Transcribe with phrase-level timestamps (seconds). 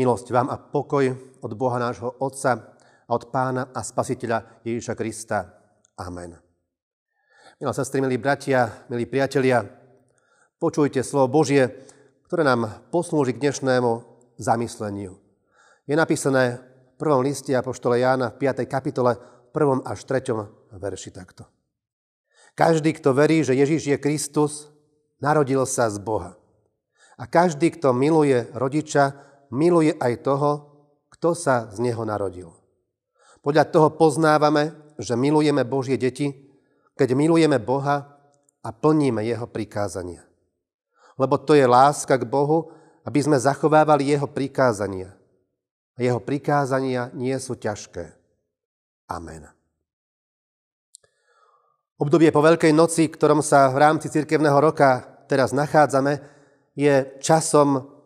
[0.00, 1.12] Milosť vám a pokoj
[1.44, 2.72] od Boha nášho Otca
[3.04, 5.44] a od Pána a Spasiteľa Ježiša Krista.
[6.00, 6.40] Amen.
[7.60, 9.60] Milá sestry, milí bratia, milí priatelia,
[10.56, 11.68] počujte slovo Božie,
[12.24, 13.90] ktoré nám poslúži k dnešnému
[14.40, 15.20] zamysleniu.
[15.84, 18.64] Je napísané v prvom liste Apoštole Jána v 5.
[18.64, 19.20] kapitole,
[19.52, 19.84] 1.
[19.84, 20.80] až 3.
[20.80, 21.44] verši takto.
[22.56, 24.72] Každý, kto verí, že Ježiš je Kristus,
[25.20, 26.40] narodil sa z Boha.
[27.20, 30.50] A každý, kto miluje rodiča, miluje aj toho,
[31.10, 32.54] kto sa z neho narodil.
[33.44, 36.32] Podľa toho poznávame, že milujeme Božie deti,
[36.96, 38.20] keď milujeme Boha
[38.60, 40.24] a plníme Jeho prikázania.
[41.16, 42.72] Lebo to je láska k Bohu,
[43.04, 45.12] aby sme zachovávali Jeho prikázania.
[45.96, 48.12] A Jeho prikázania nie sú ťažké.
[49.08, 49.48] Amen.
[52.00, 56.16] Obdobie po Veľkej noci, ktorom sa v rámci cirkevného roka teraz nachádzame,
[56.72, 57.99] je časom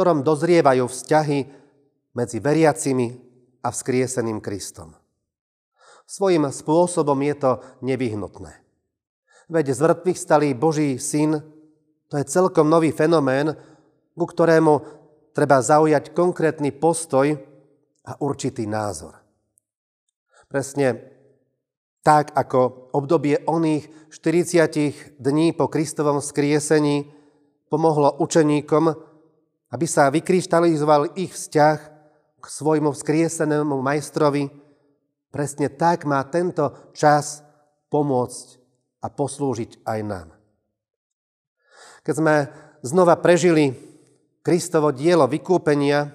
[0.00, 1.38] ktorom dozrievajú vzťahy
[2.16, 3.20] medzi veriacimi
[3.60, 4.96] a vzkrieseným Kristom.
[6.08, 8.64] Svojím spôsobom je to nevyhnutné.
[9.52, 11.44] Veď z mŕtvych stalý Boží syn,
[12.08, 13.52] to je celkom nový fenomén,
[14.16, 14.80] ku ktorému
[15.36, 17.36] treba zaujať konkrétny postoj
[18.08, 19.20] a určitý názor.
[20.48, 20.96] Presne
[22.00, 27.04] tak, ako obdobie oných 40 dní po Kristovom skriesení
[27.68, 29.09] pomohlo učeníkom
[29.70, 31.78] aby sa vykryštalizoval ich vzťah
[32.40, 34.50] k svojmu vzkriesenému majstrovi,
[35.30, 37.46] presne tak má tento čas
[37.90, 38.46] pomôcť
[39.00, 40.28] a poslúžiť aj nám.
[42.02, 42.36] Keď sme
[42.82, 43.76] znova prežili
[44.40, 46.10] Kristovo dielo vykúpenia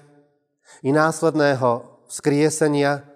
[0.82, 3.06] i následného vzkriesenia,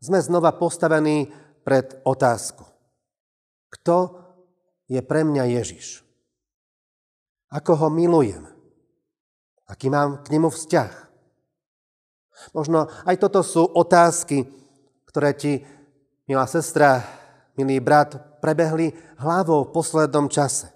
[0.00, 1.28] sme znova postavení
[1.62, 2.64] pred otázku.
[3.68, 3.96] Kto
[4.88, 6.00] je pre mňa Ježiš?
[7.52, 8.57] Ako ho milujem?
[9.68, 10.92] Aký mám k nemu vzťah?
[12.56, 14.48] Možno aj toto sú otázky,
[15.04, 15.66] ktoré ti,
[16.24, 17.04] milá sestra,
[17.58, 20.70] milý brat, prebehli hlavou v poslednom čase.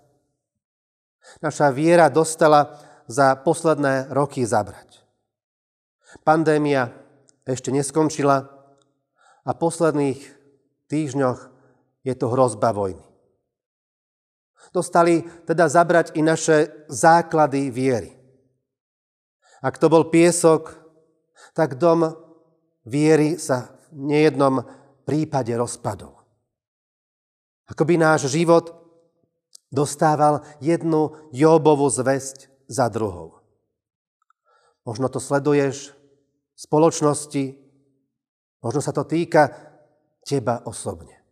[1.41, 2.77] Naša viera dostala
[3.07, 5.01] za posledné roky zabrať.
[6.27, 6.93] Pandémia
[7.47, 8.45] ešte neskončila
[9.43, 10.21] a v posledných
[10.91, 11.41] týždňoch
[12.03, 13.03] je to hrozba vojny.
[14.71, 18.22] Dostali teda zabrať i naše základy viery.
[19.63, 20.75] Ak to bol piesok,
[21.55, 22.19] tak dom
[22.83, 24.67] viery sa v nejednom
[25.07, 26.19] prípade rozpadol.
[27.71, 28.75] Ako by náš život
[29.71, 33.39] dostával jednu Jobovú zväzť za druhou.
[34.83, 35.95] Možno to sleduješ
[36.53, 37.45] v spoločnosti,
[38.61, 39.55] možno sa to týka
[40.27, 41.23] teba osobne.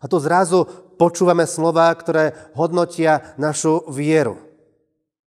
[0.00, 0.64] A tu zrazu
[0.96, 4.40] počúvame slova, ktoré hodnotia našu vieru,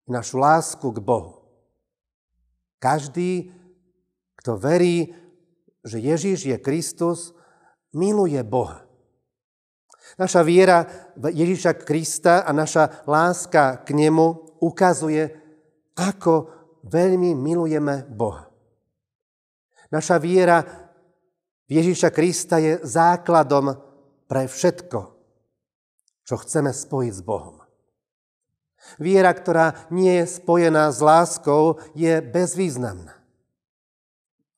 [0.09, 1.40] našu lásku k Bohu.
[2.80, 3.52] Každý,
[4.41, 5.12] kto verí,
[5.84, 7.36] že Ježíš je Kristus,
[7.92, 8.88] miluje Boha.
[10.16, 15.28] Naša viera v Ježíša Krista a naša láska k nemu ukazuje,
[15.94, 16.48] ako
[16.88, 18.48] veľmi milujeme Boha.
[19.92, 20.64] Naša viera
[21.68, 23.76] v Ježíša Krista je základom
[24.24, 24.98] pre všetko,
[26.24, 27.59] čo chceme spojiť s Bohom.
[28.96, 33.16] Viera, ktorá nie je spojená s láskou, je bezvýznamná.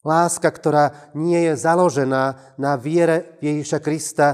[0.02, 4.28] Láska, ktorá nie je založená na viere Ježiša Krista,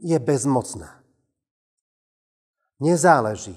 [0.00, 1.00] je bezmocná.
[2.80, 3.56] Nezáleží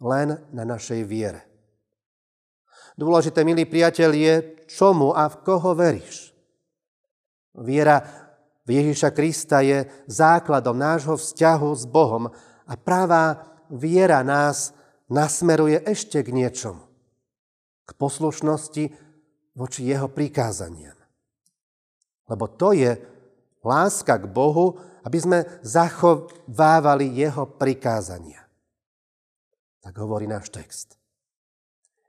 [0.00, 1.44] len na našej viere.
[2.96, 4.34] Dôležité, milý priateľ, je,
[4.68, 6.32] čomu a v koho veríš.
[7.56, 8.00] Viera
[8.64, 12.28] v Ježiša Krista je základom nášho vzťahu s Bohom
[12.68, 13.40] a pravá
[13.72, 14.72] viera nás
[15.10, 16.86] nasmeruje ešte k niečomu.
[17.84, 18.84] K poslušnosti
[19.58, 20.96] voči jeho prikázaniam.
[22.30, 22.94] Lebo to je
[23.66, 28.46] láska k Bohu, aby sme zachovávali jeho prikázania.
[29.82, 30.94] Tak hovorí náš text.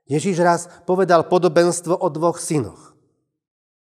[0.06, 2.94] Ježíš raz povedal podobenstvo o dvoch synoch.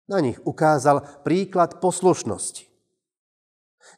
[0.10, 2.66] Na nich ukázal príklad poslušnosti.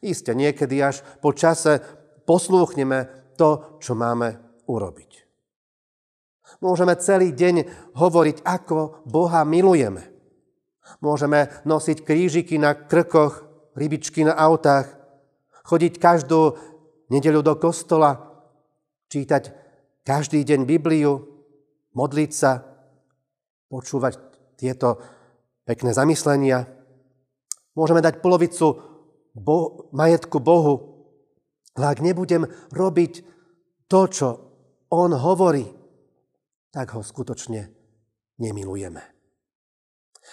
[0.02, 1.80] Isté niekedy až po čase
[2.26, 3.08] poslúchneme
[3.38, 5.26] to, čo máme urobiť.
[6.62, 7.66] Môžeme celý deň
[7.98, 10.06] hovoriť, ako Boha milujeme.
[11.02, 13.42] Môžeme nosiť krížiky na krkoch,
[13.74, 14.94] rybičky na autách,
[15.66, 16.54] chodiť každú
[17.10, 18.38] nedeľu do kostola,
[19.10, 19.50] čítať
[20.06, 21.26] každý deň Bibliu,
[21.98, 22.62] modliť sa,
[23.66, 24.14] počúvať
[24.54, 25.02] tieto
[25.66, 26.70] pekné zamyslenia.
[27.74, 28.78] Môžeme dať polovicu
[29.34, 30.74] bo- majetku Bohu,
[31.74, 33.12] ale ak nebudem robiť
[33.90, 34.45] to, čo
[34.90, 35.66] on hovorí,
[36.70, 37.72] tak ho skutočne
[38.38, 39.02] nemilujeme.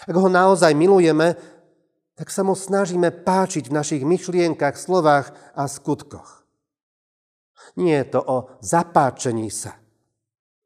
[0.04, 1.38] Ak ho naozaj milujeme,
[2.14, 6.46] tak sa mu snažíme páčiť v našich myšlienkach, slovách a skutkoch.
[7.80, 9.80] Nie je to o zapáčení sa,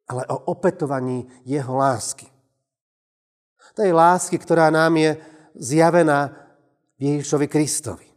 [0.09, 2.27] ale o opetovaní jeho lásky.
[3.77, 5.11] Tej lásky, ktorá nám je
[5.53, 6.33] zjavená
[6.97, 8.09] Ježišovi Kristovi.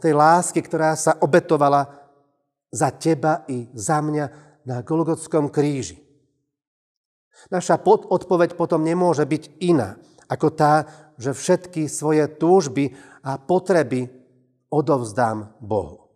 [0.00, 1.99] Tej lásky, ktorá sa obetovala
[2.70, 4.26] za teba i za mňa
[4.66, 5.98] na Golgotskom kríži.
[7.50, 9.98] Naša odpoveď potom nemôže byť iná
[10.30, 10.86] ako tá,
[11.18, 12.94] že všetky svoje túžby
[13.26, 14.06] a potreby
[14.70, 16.06] odovzdám Bohu.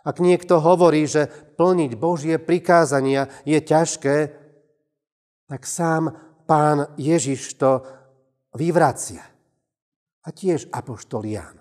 [0.00, 1.28] Ak niekto hovorí, že
[1.60, 4.16] plniť Božie prikázania je ťažké,
[5.44, 6.16] tak sám
[6.48, 7.84] pán Ježiš to
[8.56, 9.20] vyvracia.
[10.24, 11.60] A tiež apoštol Ján.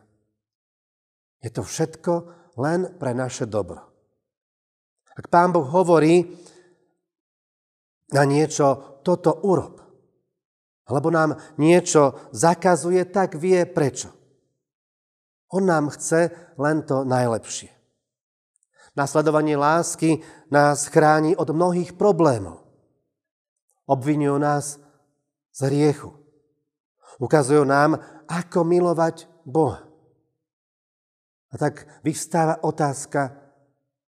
[1.43, 3.79] Je to všetko len pre naše dobro.
[5.15, 6.27] Ak pán Boh hovorí
[8.11, 9.79] na niečo, toto urob,
[10.89, 14.11] alebo nám niečo zakazuje, tak vie prečo.
[15.49, 16.29] On nám chce
[16.59, 17.73] len to najlepšie.
[18.97, 22.65] Nasledovanie lásky nás chráni od mnohých problémov.
[23.89, 24.77] Obvinujú nás
[25.53, 26.13] z hriechu.
[27.17, 27.97] Ukazujú nám,
[28.29, 29.88] ako milovať Boha.
[31.49, 33.33] A tak vystáva otázka,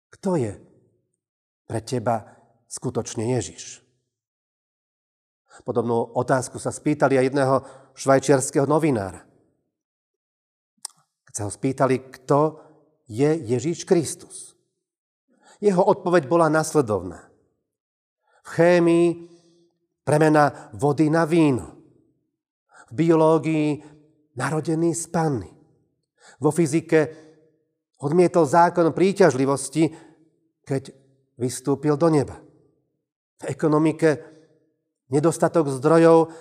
[0.09, 0.53] kto je
[1.69, 2.25] pre teba
[2.65, 3.85] skutočne Ježiš.
[5.65, 7.55] Podobnú otázku sa spýtali aj jedného
[7.97, 9.25] švajčiarského novinára.
[11.25, 12.61] Keď sa ho spýtali, kto
[13.09, 14.53] je Ježíš Kristus.
[15.57, 17.25] Jeho odpoveď bola nasledovná.
[18.45, 19.07] V chémii
[20.05, 21.73] premena vody na víno.
[22.93, 23.81] V biológii
[24.37, 25.49] narodený z panny.
[26.37, 27.26] Vo fyzike
[28.01, 29.93] odmietol zákon príťažlivosti,
[30.65, 30.93] keď
[31.37, 32.37] vystúpil do neba.
[33.37, 34.37] V ekonomike
[35.07, 36.35] Nedostatok zdrojov,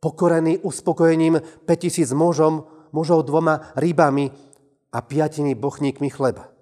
[0.00, 4.28] pokorený uspokojením 5000 mužom, mužov dvoma rybami
[4.92, 6.52] a piatimi bochníkmi chleba.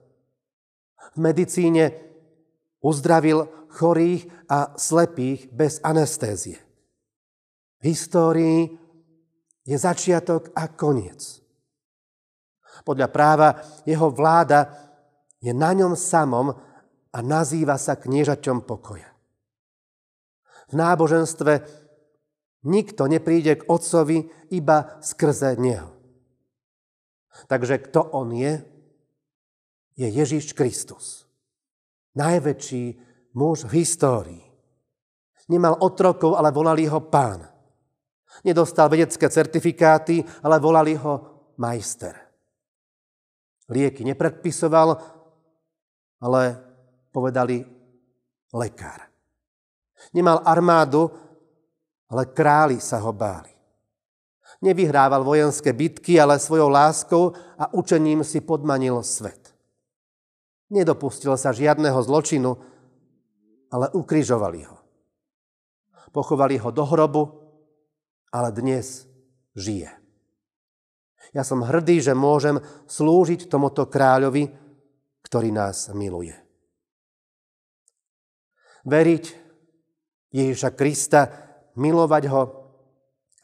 [1.12, 1.98] V medicíne
[2.78, 6.62] uzdravil chorých a slepých bez anestézie.
[7.82, 8.78] V histórii
[9.66, 11.42] je začiatok a koniec.
[12.80, 13.48] Podľa práva
[13.84, 14.72] jeho vláda
[15.44, 16.56] je na ňom samom
[17.12, 19.12] a nazýva sa kniežaťom pokoja
[20.72, 21.52] v náboženstve
[22.64, 25.92] nikto nepríde k Otcovi iba skrze Neho.
[27.46, 28.64] Takže kto On je?
[30.00, 31.28] Je Ježíš Kristus.
[32.16, 32.84] Najväčší
[33.36, 34.44] muž v histórii.
[35.52, 37.44] Nemal otrokov, ale volali ho pán.
[38.44, 42.16] Nedostal vedecké certifikáty, ale volali ho majster.
[43.70, 44.98] Lieky nepredpisoval,
[46.22, 46.42] ale
[47.14, 47.62] povedali
[48.54, 49.06] lekár.
[50.14, 51.10] Nemal armádu,
[52.10, 53.52] ale králi sa ho báli.
[54.62, 59.54] Nevyhrával vojenské bitky, ale svojou láskou a učením si podmanil svet.
[60.70, 62.58] Nedopustil sa žiadneho zločinu,
[63.72, 64.78] ale ukrižovali ho.
[66.12, 67.24] Pochovali ho do hrobu,
[68.32, 69.08] ale dnes
[69.56, 70.01] žije.
[71.30, 72.58] Ja som hrdý, že môžem
[72.90, 74.50] slúžiť tomuto kráľovi,
[75.22, 76.34] ktorý nás miluje.
[78.82, 79.24] Veriť
[80.34, 81.30] Ježiša Krista,
[81.78, 82.42] milovať ho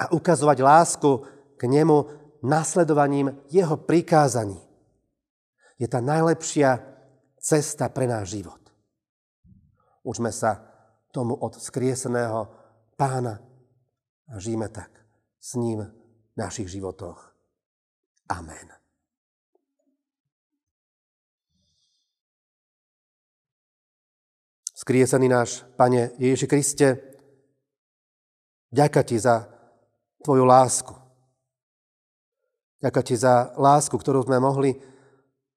[0.02, 1.10] a ukazovať lásku
[1.54, 1.96] k nemu
[2.42, 4.58] nasledovaním jeho prikázaní.
[5.78, 6.82] Je tá najlepšia
[7.38, 8.58] cesta pre náš život.
[10.02, 10.58] Užme sa
[11.14, 12.50] tomu od skrieseného
[12.98, 13.38] pána
[14.28, 14.90] a žijeme tak
[15.38, 17.27] s ním v našich životoch.
[18.28, 18.68] Amen.
[24.78, 26.88] Skriesený náš Pane Ježiši Kriste,
[28.72, 29.44] ďaká Ti za
[30.24, 30.94] Tvoju lásku.
[32.80, 34.78] Ďaká Ti za lásku, ktorú sme mohli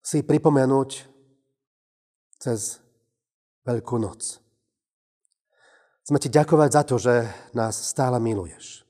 [0.01, 1.06] si pripomenúť
[2.42, 2.82] cez
[3.62, 4.42] Veľkú noc.
[6.01, 8.90] Sme Ti ďakovať za to, že nás stále miluješ.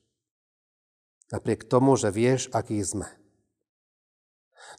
[1.27, 3.20] Napriek tomu, že vieš, aký sme.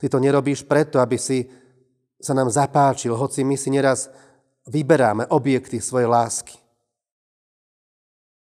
[0.00, 1.48] Ty to nerobíš preto, aby si
[2.22, 4.06] sa nám zapáčil, hoci my si neraz
[4.70, 6.54] vyberáme objekty svojej lásky.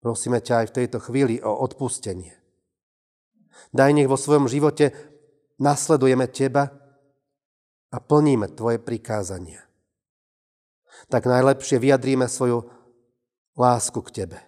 [0.00, 2.32] Prosíme ťa aj v tejto chvíli o odpustenie.
[3.74, 4.94] Daj nech vo svojom živote
[5.60, 6.72] nasledujeme teba
[7.92, 9.64] a plníme tvoje prikázania.
[11.12, 12.64] Tak najlepšie vyjadríme svoju
[13.56, 14.38] lásku k tebe.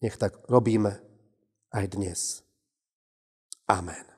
[0.00, 0.98] Nech tak robíme
[1.70, 2.42] aj dnes.
[3.68, 4.09] Amen.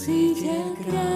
[0.00, 1.09] See the llegas.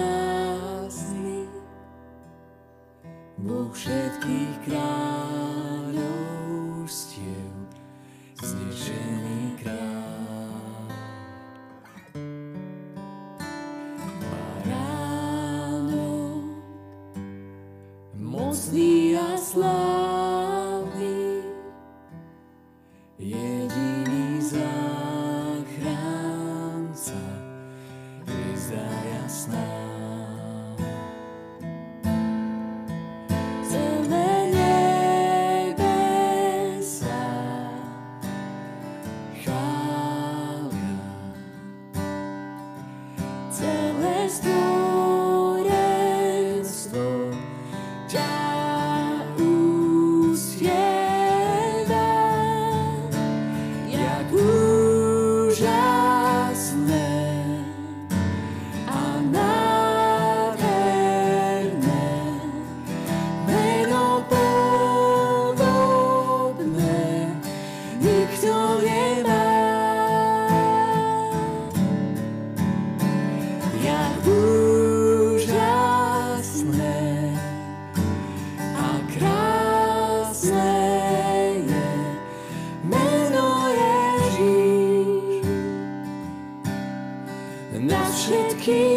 [88.65, 88.94] Všetky